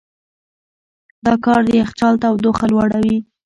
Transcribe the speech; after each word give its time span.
دا 1.25 1.33
کار 1.45 1.59
د 1.65 1.69
یخچال 1.81 2.15
تودوخه 2.21 2.65
لوړوي. 2.71 3.17